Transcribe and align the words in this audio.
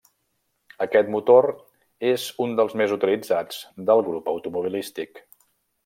Aquest 0.85 1.11
motor 1.15 1.47
és 2.13 2.25
un 2.47 2.57
dels 2.61 2.73
més 2.83 2.95
utilitzats 2.97 3.61
del 3.91 4.03
grup 4.09 4.33
automobilístic. 4.35 5.27